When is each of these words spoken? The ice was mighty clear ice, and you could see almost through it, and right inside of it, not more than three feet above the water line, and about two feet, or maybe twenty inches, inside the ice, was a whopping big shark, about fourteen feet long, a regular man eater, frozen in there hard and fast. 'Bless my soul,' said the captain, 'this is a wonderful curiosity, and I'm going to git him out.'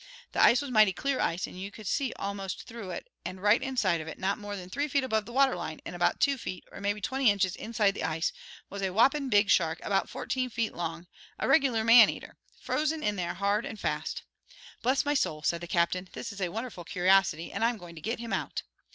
The 0.31 0.41
ice 0.41 0.61
was 0.63 0.71
mighty 0.71 0.93
clear 0.93 1.19
ice, 1.19 1.45
and 1.45 1.61
you 1.61 1.69
could 1.69 1.85
see 1.85 2.11
almost 2.15 2.63
through 2.63 2.89
it, 2.89 3.07
and 3.23 3.39
right 3.39 3.61
inside 3.61 4.01
of 4.01 4.07
it, 4.07 4.17
not 4.17 4.39
more 4.39 4.55
than 4.55 4.67
three 4.67 4.87
feet 4.87 5.03
above 5.03 5.27
the 5.27 5.31
water 5.31 5.55
line, 5.55 5.79
and 5.85 5.95
about 5.95 6.19
two 6.19 6.39
feet, 6.39 6.63
or 6.71 6.81
maybe 6.81 6.99
twenty 6.99 7.29
inches, 7.29 7.55
inside 7.55 7.91
the 7.93 8.03
ice, 8.03 8.33
was 8.67 8.81
a 8.81 8.89
whopping 8.91 9.29
big 9.29 9.51
shark, 9.51 9.79
about 9.83 10.09
fourteen 10.09 10.49
feet 10.49 10.73
long, 10.73 11.05
a 11.37 11.47
regular 11.47 11.83
man 11.83 12.09
eater, 12.09 12.35
frozen 12.59 13.03
in 13.03 13.15
there 13.15 13.35
hard 13.35 13.63
and 13.63 13.79
fast. 13.79 14.23
'Bless 14.81 15.05
my 15.05 15.13
soul,' 15.13 15.43
said 15.43 15.61
the 15.61 15.67
captain, 15.67 16.09
'this 16.11 16.31
is 16.33 16.41
a 16.41 16.49
wonderful 16.49 16.83
curiosity, 16.83 17.51
and 17.53 17.63
I'm 17.63 17.77
going 17.77 17.93
to 17.93 18.01
git 18.01 18.17
him 18.17 18.33
out.' 18.33 18.63